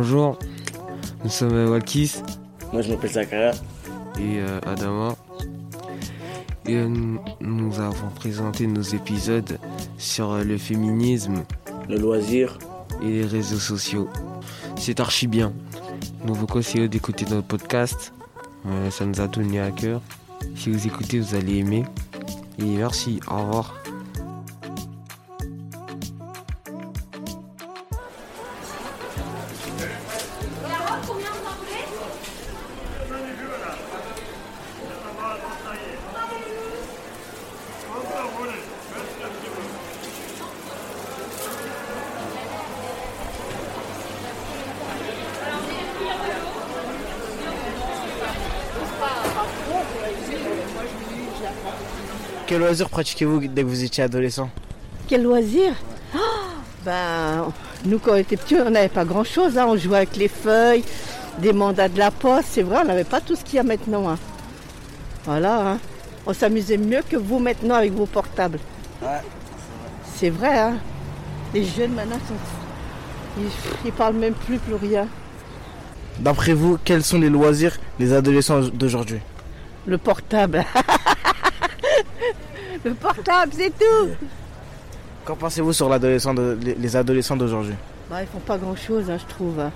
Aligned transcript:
Bonjour, 0.00 0.38
nous 1.24 1.28
sommes 1.28 1.56
à 1.56 1.68
Wakis 1.68 2.22
Moi 2.72 2.82
je 2.82 2.92
m'appelle 2.92 3.10
Zakaria. 3.10 3.50
et 3.50 4.38
euh, 4.38 4.60
Adama. 4.64 5.16
Et 6.68 6.76
euh, 6.76 6.86
nous, 7.40 7.80
avons 7.80 8.08
présenté 8.14 8.68
nos 8.68 8.80
épisodes 8.80 9.58
sur 9.98 10.30
euh, 10.30 10.44
le 10.44 10.56
féminisme 10.56 11.42
Le 11.88 11.96
loisir, 11.98 12.60
et 13.02 13.08
les 13.08 13.26
réseaux 13.26 13.58
sociaux. 13.58 14.08
C'est 14.76 15.00
archi 15.00 15.26
bien. 15.26 15.52
Nous 16.24 16.34
vous 16.34 16.46
conseillons 16.46 16.86
d'écouter 16.86 17.26
notre 17.28 17.48
podcast. 17.48 18.12
Ça 18.90 19.04
nous 19.04 19.20
a 19.20 19.26
tenu 19.26 19.58
à 19.58 19.72
cœur. 19.72 20.00
Si 20.54 20.70
vous 20.70 20.86
écoutez, 20.86 21.18
vous 21.18 21.34
allez 21.34 21.56
aimer. 21.56 21.82
Et 22.60 22.76
merci, 22.76 23.18
au 23.28 23.38
revoir. 23.38 23.74
Quel 52.48 52.60
loisir 52.60 52.88
pratiquez-vous 52.88 53.40
dès 53.48 53.62
que 53.62 53.68
vous 53.68 53.84
étiez 53.84 54.02
adolescent 54.04 54.48
Quel 55.06 55.22
loisir 55.22 55.72
Oh, 56.14 56.18
Ben, 56.84 57.46
nous 57.84 57.98
quand 57.98 58.12
on 58.12 58.16
était 58.16 58.36
petits, 58.38 58.56
on 58.56 58.70
n'avait 58.70 58.88
pas 58.88 59.04
grand-chose. 59.04 59.58
hein. 59.58 59.66
On 59.68 59.76
jouait 59.76 59.98
avec 59.98 60.16
les 60.16 60.28
feuilles, 60.28 60.82
des 61.40 61.52
mandats 61.52 61.88
de 61.90 61.98
la 61.98 62.10
poste. 62.10 62.48
C'est 62.52 62.62
vrai, 62.62 62.78
on 62.82 62.86
n'avait 62.86 63.04
pas 63.04 63.20
tout 63.20 63.36
ce 63.36 63.44
qu'il 63.44 63.56
y 63.56 63.58
a 63.58 63.62
maintenant. 63.62 64.08
hein. 64.08 64.18
Voilà. 65.26 65.72
hein. 65.72 65.78
On 66.26 66.32
s'amusait 66.32 66.78
mieux 66.78 67.02
que 67.08 67.16
vous 67.16 67.38
maintenant 67.38 67.74
avec 67.76 67.92
vos 67.92 68.06
portables. 68.06 68.58
C'est 70.16 70.30
vrai. 70.30 70.58
Hein. 70.58 70.76
Les 71.54 71.64
jeunes 71.64 71.92
maintenant, 71.92 72.18
sont... 72.26 72.34
ils, 73.38 73.48
ils 73.86 73.92
parlent 73.92 74.16
même 74.16 74.34
plus, 74.34 74.58
plus 74.58 74.74
rien. 74.74 75.06
D'après 76.18 76.52
vous, 76.54 76.78
quels 76.84 77.04
sont 77.04 77.18
les 77.18 77.28
loisirs 77.30 77.76
des 77.98 78.12
adolescents 78.12 78.60
d'aujourd'hui? 78.72 79.20
Le 79.86 79.96
portable. 79.98 80.64
Le 82.84 82.94
portable, 82.94 83.52
c'est 83.54 83.70
tout. 83.78 84.08
Qu'en 85.24 85.36
pensez-vous 85.36 85.72
sur 85.72 85.88
de- 86.34 86.58
les- 86.62 86.74
les 86.74 86.96
adolescents 86.96 87.36
d'aujourd'hui? 87.36 87.74
Bah, 88.10 88.22
ils 88.22 88.26
font 88.26 88.38
pas 88.38 88.56
grand 88.58 88.76
chose, 88.76 89.04
je 89.08 89.26
trouve. 89.26 89.60
hein. 89.60 89.72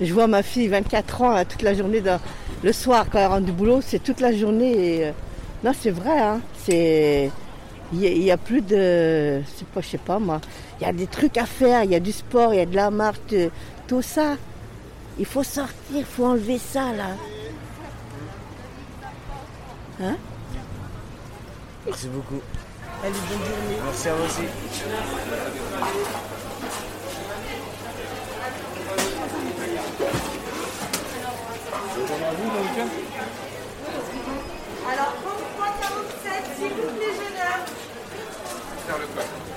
Je 0.00 0.12
vois 0.12 0.26
ma 0.26 0.42
fille, 0.42 0.68
24 0.68 1.22
ans, 1.22 1.30
là, 1.32 1.44
toute 1.44 1.62
la 1.62 1.74
journée, 1.74 2.00
dans- 2.00 2.20
le 2.62 2.72
soir, 2.72 3.06
quand 3.10 3.18
elle 3.18 3.26
rentre 3.26 3.44
du 3.46 3.52
boulot, 3.52 3.80
c'est 3.80 4.02
toute 4.02 4.20
la 4.20 4.32
journée. 4.36 4.72
et, 4.96 5.04
euh, 5.06 5.12
Non, 5.62 5.72
c'est 5.78 5.90
vrai, 5.90 6.18
hein. 6.20 6.40
C'est. 6.64 7.30
Il 7.92 8.00
y, 8.00 8.06
a- 8.06 8.10
il 8.10 8.22
y 8.22 8.30
a 8.30 8.36
plus 8.36 8.60
de. 8.60 9.40
C'est 9.56 9.66
pas, 9.68 9.80
je 9.80 9.88
sais 9.88 9.98
pas 9.98 10.18
moi. 10.18 10.40
Il 10.80 10.86
y 10.86 10.90
a 10.90 10.92
des 10.92 11.06
trucs 11.06 11.38
à 11.38 11.46
faire, 11.46 11.84
il 11.84 11.90
y 11.90 11.94
a 11.94 12.00
du 12.00 12.12
sport, 12.12 12.52
il 12.52 12.58
y 12.58 12.60
a 12.60 12.66
de 12.66 12.76
la 12.76 12.90
marche, 12.90 13.18
de- 13.30 13.50
tout 13.86 14.02
ça. 14.02 14.36
Il 15.18 15.24
faut 15.26 15.42
sortir, 15.42 15.74
il 15.94 16.04
faut 16.04 16.24
enlever 16.26 16.58
ça, 16.58 16.92
là. 16.92 17.10
Hein? 20.02 20.16
Merci 21.86 22.08
beaucoup. 22.08 22.40
Allez, 23.02 23.12
bonne 23.12 23.38
journée. 23.38 23.78
Merci 23.84 24.08
à 24.08 24.14
vous 24.14 24.24
aussi. 24.24 24.42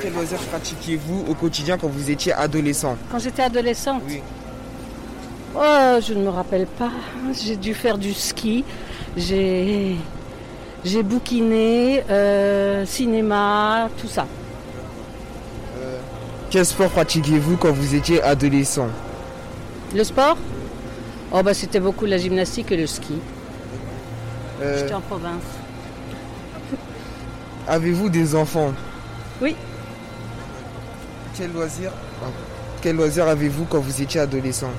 Quel 0.00 0.12
loisir 0.12 0.38
pratiquiez-vous 0.38 1.26
au 1.28 1.34
quotidien 1.34 1.78
quand 1.78 1.88
vous 1.88 2.10
étiez 2.10 2.32
adolescent? 2.32 2.96
Quand 3.10 3.18
j'étais 3.18 3.42
adolescente? 3.42 4.02
Oui. 4.06 4.22
Oh, 5.54 5.98
je 6.00 6.14
ne 6.14 6.24
me 6.24 6.28
rappelle 6.28 6.66
pas. 6.66 6.90
J'ai 7.32 7.56
dû 7.56 7.74
faire 7.74 7.98
du 7.98 8.14
ski. 8.14 8.64
J'ai, 9.16 9.96
j'ai 10.84 11.02
bouquiné, 11.02 12.02
euh, 12.10 12.84
cinéma, 12.86 13.88
tout 14.00 14.08
ça. 14.08 14.26
Quel 16.50 16.66
sport 16.66 16.90
pratiquiez-vous 16.90 17.56
quand 17.56 17.70
vous 17.70 17.94
étiez 17.94 18.20
adolescent? 18.22 18.88
Le 19.94 20.02
sport? 20.02 20.36
Oh, 21.32 21.42
bah, 21.44 21.54
c'était 21.54 21.78
beaucoup 21.78 22.06
la 22.06 22.18
gymnastique 22.18 22.72
et 22.72 22.76
le 22.76 22.88
ski. 22.88 23.14
Euh, 24.60 24.80
J'étais 24.80 24.94
en 24.94 25.00
province. 25.00 25.44
Avez-vous 27.68 28.08
des 28.10 28.34
enfants? 28.34 28.72
Oui. 29.40 29.54
Quel 31.36 31.52
loisir 31.52 31.92
Quel 32.82 32.96
loisir 32.96 33.28
avez-vous 33.28 33.64
quand 33.66 33.78
vous 33.78 34.02
étiez 34.02 34.20
adolescent? 34.20 34.70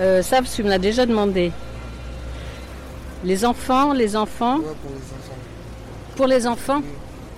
Euh, 0.00 0.22
ça, 0.22 0.40
tu 0.42 0.64
me 0.64 0.68
l'as 0.68 0.78
déjà 0.78 1.06
demandé. 1.06 1.52
Les 3.24 3.44
enfants, 3.44 3.92
les 3.92 4.16
enfants. 4.16 4.58
Pour 4.58 4.66
les 4.66 4.76
enfants 4.96 5.36
Pour 6.16 6.26
les 6.26 6.46
enfants 6.46 6.82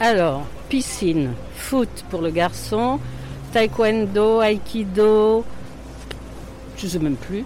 Alors, 0.00 0.42
piscine, 0.68 1.32
foot 1.56 1.88
pour 2.10 2.20
le 2.20 2.30
garçon, 2.30 3.00
taekwondo, 3.52 4.42
aikido, 4.42 5.44
je 6.76 6.86
sais 6.86 6.98
même 6.98 7.16
plus. 7.16 7.44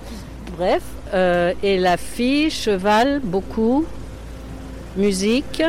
Bref, 0.56 0.82
euh, 1.14 1.54
et 1.62 1.78
la 1.78 1.96
fille, 1.96 2.50
cheval, 2.50 3.20
beaucoup, 3.22 3.86
musique 4.96 5.62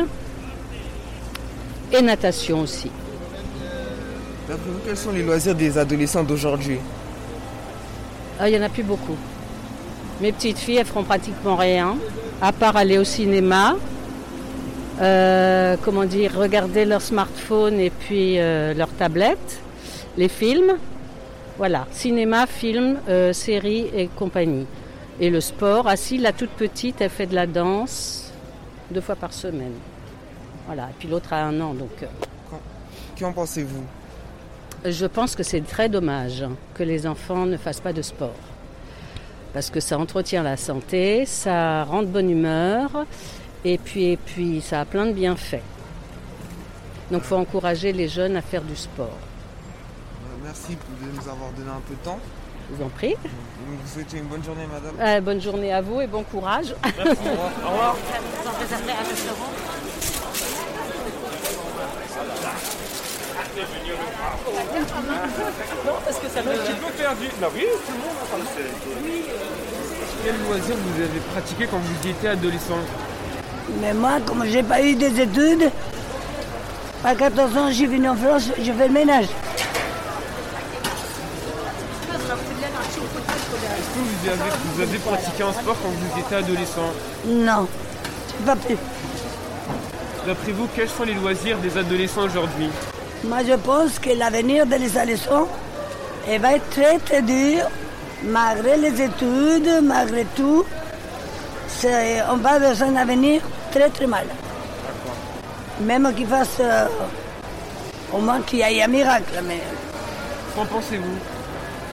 et 1.92 2.02
natation 2.02 2.60
aussi. 2.60 2.90
D'après 4.48 4.70
vous, 4.70 4.78
quels 4.84 4.96
sont 4.96 5.12
les 5.12 5.22
loisirs 5.22 5.54
des 5.54 5.78
adolescents 5.78 6.24
d'aujourd'hui? 6.24 6.78
Ah, 8.38 8.48
il 8.48 8.52
n'y 8.52 8.62
en 8.62 8.66
a 8.66 8.68
plus 8.68 8.82
beaucoup. 8.82 9.16
Mes 10.20 10.32
petites 10.32 10.58
filles, 10.58 10.76
elles 10.76 10.86
feront 10.86 11.04
pratiquement 11.04 11.56
rien, 11.56 11.96
à 12.40 12.52
part 12.52 12.76
aller 12.76 12.98
au 12.98 13.04
cinéma, 13.04 13.76
euh, 15.00 15.76
comment 15.84 16.04
dire, 16.04 16.34
regarder 16.36 16.84
leur 16.84 17.02
smartphone 17.02 17.80
et 17.80 17.90
puis 17.90 18.38
euh, 18.38 18.74
leur 18.74 18.88
tablette, 18.90 19.60
les 20.16 20.28
films. 20.28 20.74
Voilà, 21.56 21.86
cinéma, 21.92 22.46
film, 22.46 22.98
euh, 23.08 23.32
séries 23.32 23.86
et 23.94 24.08
compagnie. 24.08 24.66
Et 25.20 25.30
le 25.30 25.40
sport, 25.40 25.86
ah 25.88 25.96
si, 25.96 26.18
la 26.18 26.32
toute 26.32 26.50
petite, 26.50 27.00
elle 27.00 27.10
fait 27.10 27.26
de 27.26 27.34
la 27.34 27.46
danse 27.46 28.32
deux 28.90 29.00
fois 29.00 29.14
par 29.14 29.32
semaine. 29.32 29.74
Voilà, 30.66 30.84
et 30.84 30.94
puis 30.98 31.08
l'autre 31.08 31.32
a 31.32 31.44
un 31.44 31.60
an, 31.60 31.74
donc... 31.74 31.90
Qu'en 33.18 33.32
pensez-vous? 33.32 33.84
Je 34.84 35.06
pense 35.06 35.36
que 35.36 35.42
c'est 35.42 35.60
très 35.60 35.88
dommage 35.88 36.44
que 36.74 36.82
les 36.82 37.06
enfants 37.06 37.46
ne 37.46 37.56
fassent 37.56 37.80
pas 37.80 37.92
de 37.92 38.02
sport. 38.02 38.34
Parce 39.54 39.70
que 39.70 39.78
ça 39.80 39.96
entretient 39.98 40.42
la 40.42 40.56
santé, 40.56 41.24
ça 41.26 41.84
rend 41.84 42.02
de 42.02 42.08
bonne 42.08 42.28
humeur 42.28 42.90
et 43.64 43.78
puis, 43.78 44.10
et 44.10 44.16
puis 44.16 44.60
ça 44.60 44.80
a 44.80 44.84
plein 44.84 45.06
de 45.06 45.12
bienfaits. 45.12 45.62
Donc 47.10 47.22
il 47.22 47.28
faut 47.28 47.36
encourager 47.36 47.92
les 47.92 48.08
jeunes 48.08 48.36
à 48.36 48.42
faire 48.42 48.62
du 48.62 48.74
sport. 48.74 49.06
Euh, 49.06 50.42
Merci 50.42 50.72
de 50.72 51.06
nous 51.14 51.28
avoir 51.28 51.50
donné 51.56 51.70
un 51.70 51.80
peu 51.86 51.94
de 51.94 52.00
temps. 52.00 52.18
Je 52.68 52.76
vous 52.76 52.82
en 52.82 52.88
prie. 52.88 53.14
Vous 53.22 53.88
souhaitons 53.92 54.16
une 54.16 54.24
bonne 54.24 54.42
journée, 54.42 54.66
madame. 54.66 54.94
Euh, 55.00 55.20
bonne 55.20 55.40
journée 55.40 55.72
à 55.72 55.80
vous 55.80 56.00
et 56.00 56.06
bon 56.06 56.24
courage. 56.24 56.74
Au 56.84 57.02
revoir. 57.02 57.52
Au 57.64 57.70
revoir. 57.70 57.96
Quel 70.24 70.34
loisir 70.48 70.74
vous 70.76 71.02
avez 71.02 71.20
pratiqué 71.32 71.68
quand 71.70 71.78
vous 71.78 72.08
étiez 72.08 72.30
adolescent 72.30 72.78
Mais 73.80 73.94
moi, 73.94 74.18
comme 74.26 74.44
j'ai 74.46 74.64
pas 74.64 74.82
eu 74.82 74.96
des 74.96 75.20
études, 75.20 75.70
à 77.04 77.14
14 77.14 77.56
ans, 77.56 77.70
j'ai 77.70 77.86
venu 77.86 78.08
en 78.08 78.16
France, 78.16 78.48
je 78.58 78.72
fais 78.72 78.88
le 78.88 78.92
ménage. 78.92 79.26
Est-ce 83.66 83.90
que 83.92 84.00
vous 84.74 84.80
avez, 84.82 84.98
pratiqué 84.98 85.42
un 85.44 85.52
sport 85.52 85.76
quand 85.80 85.90
vous 85.90 86.20
étiez 86.20 86.36
adolescent 86.38 86.92
Non. 87.26 87.68
D'après 88.44 88.76
vous, 90.52 90.66
quels 90.74 90.88
sont 90.88 91.04
les 91.04 91.14
loisirs 91.14 91.58
des 91.58 91.78
adolescents 91.78 92.22
aujourd'hui? 92.24 92.70
Moi, 93.24 93.38
je 93.46 93.54
pense 93.54 93.98
que 93.98 94.10
l'avenir 94.10 94.62
adolescents 94.62 95.48
il 96.30 96.40
va 96.40 96.54
être 96.54 96.68
très 96.70 96.98
très 96.98 97.20
dur, 97.22 97.68
malgré 98.22 98.76
les 98.78 99.02
études, 99.02 99.82
malgré 99.82 100.24
tout. 100.36 100.64
On 102.30 102.36
va 102.36 102.58
vers 102.58 102.82
un 102.82 102.96
avenir 102.96 103.42
très 103.70 103.90
très 103.90 104.06
mal. 104.06 104.26
Même 105.80 106.10
qu'il 106.14 106.26
fasse 106.26 106.56
euh, 106.60 106.86
au 108.12 108.18
moins 108.20 108.40
qu'il 108.40 108.60
y 108.60 108.62
ait 108.62 108.82
un 108.82 108.86
miracle, 108.88 109.42
mais 109.46 109.60
Qu'en 110.54 110.64
pensez-vous? 110.66 111.18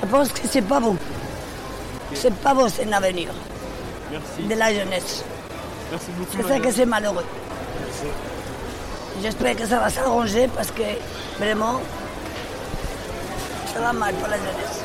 je 0.01 0.07
pense 0.07 0.29
que 0.31 0.47
c'est 0.49 0.61
pas 0.61 0.79
bon. 0.79 0.95
C'est 2.13 2.33
pas 2.35 2.53
bon, 2.53 2.67
c'est 2.69 2.87
un 2.87 2.93
avenir 2.93 3.29
Merci. 4.11 4.43
de 4.47 4.55
la 4.55 4.73
jeunesse. 4.73 5.23
Merci 5.91 6.11
beaucoup. 6.17 6.31
C'est 6.37 6.47
ça 6.53 6.59
que 6.59 6.71
c'est 6.71 6.85
malheureux. 6.85 7.25
J'espère 9.19 9.55
que 9.55 9.65
ça 9.65 9.79
va 9.79 9.89
s'arranger 9.89 10.47
parce 10.55 10.71
que 10.71 10.83
vraiment, 11.37 11.81
ça 13.73 13.79
va 13.81 13.93
mal 13.93 14.13
pour 14.15 14.27
la 14.27 14.37
jeunesse. 14.37 14.83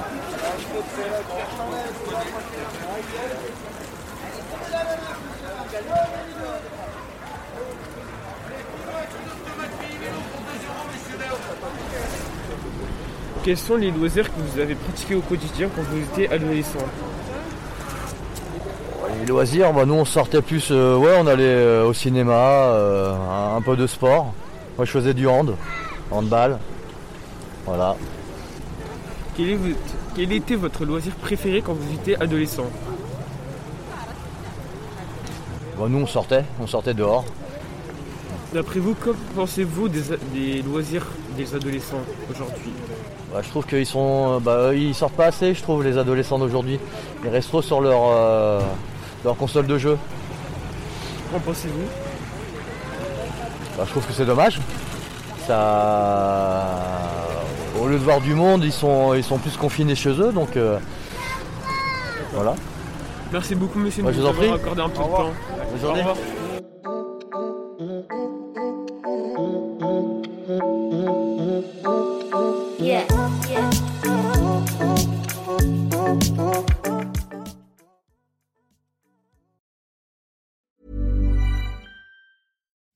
Quels 13.44 13.56
sont 13.56 13.76
les 13.76 13.90
loisirs 13.92 14.24
que 14.24 14.40
vous 14.40 14.58
avez 14.60 14.74
pratiqués 14.74 15.14
au 15.14 15.20
quotidien 15.20 15.68
quand 15.74 15.82
vous 15.82 15.98
étiez 15.98 16.30
adolescent? 16.32 16.78
Les 19.20 19.26
loisirs, 19.26 19.72
bah, 19.72 19.84
nous 19.86 19.94
on 19.94 20.04
sortait 20.04 20.42
plus, 20.42 20.68
euh, 20.70 20.96
ouais, 20.96 21.14
on 21.18 21.26
allait 21.26 21.42
euh, 21.44 21.86
au 21.86 21.92
cinéma, 21.92 22.32
euh, 22.32 23.14
un, 23.14 23.56
un 23.56 23.62
peu 23.62 23.76
de 23.76 23.86
sport. 23.86 24.32
Moi 24.76 24.84
je 24.84 24.90
faisais 24.90 25.14
du 25.14 25.26
hand, 25.26 25.54
handball. 26.10 26.58
Voilà. 27.64 27.96
quel, 29.36 29.50
est 29.50 29.54
votre- 29.56 29.76
quel 30.14 30.32
était 30.32 30.54
votre 30.54 30.84
loisir 30.84 31.12
préféré 31.14 31.62
quand 31.62 31.72
vous 31.72 31.94
étiez 31.94 32.20
adolescent? 32.22 32.66
Bah, 35.78 35.86
nous 35.88 35.98
on 35.98 36.06
sortait, 36.06 36.44
on 36.60 36.66
sortait 36.66 36.94
dehors. 36.94 37.24
D'après 38.52 38.78
vous, 38.80 38.94
que 38.94 39.10
pensez-vous 39.34 39.88
des, 39.88 40.62
loisirs 40.62 41.06
des 41.36 41.54
adolescents 41.54 42.00
aujourd'hui? 42.30 42.72
Bah, 43.32 43.40
je 43.42 43.48
trouve 43.48 43.66
qu'ils 43.66 43.84
sont, 43.86 44.40
bah, 44.40 44.72
ils 44.74 44.94
sortent 44.94 45.14
pas 45.14 45.26
assez, 45.26 45.52
je 45.54 45.62
trouve, 45.62 45.82
les 45.84 45.98
adolescents 45.98 46.38
d'aujourd'hui. 46.38 46.78
Ils 47.24 47.30
restent 47.30 47.48
trop 47.48 47.60
sur 47.60 47.80
leur, 47.80 48.00
euh, 48.06 48.60
leur 49.26 49.36
console 49.36 49.66
de 49.66 49.76
jeu. 49.76 49.98
Qu'en 51.32 51.40
pensez-vous 51.40 51.84
Bah, 53.76 53.82
je 53.84 53.90
trouve 53.90 54.06
que 54.06 54.12
c'est 54.12 54.24
dommage. 54.24 54.60
Ça, 55.46 56.64
au 57.80 57.86
lieu 57.88 57.98
de 57.98 58.04
voir 58.04 58.20
du 58.20 58.34
monde, 58.34 58.64
ils 58.64 58.72
sont, 58.72 59.14
ils 59.14 59.24
sont 59.24 59.38
plus 59.38 59.56
confinés 59.56 59.94
chez 59.94 60.10
eux, 60.10 60.32
donc 60.32 60.56
euh, 60.56 60.78
voilà. 62.32 62.54
Merci 63.32 63.54
beaucoup, 63.56 63.78
monsieur, 63.80 64.02
de 64.04 64.10
nous 64.12 64.26
avoir 64.26 64.54
accordé 64.54 64.80
un 64.82 64.88
peu 64.88 64.98
Au 64.98 65.02
de 65.02 65.04
revoir. 65.04 65.22
temps. 65.22 65.32
Bonne 65.56 65.76
Au 65.76 65.80
journée. 65.86 66.00
revoir. 66.00 66.16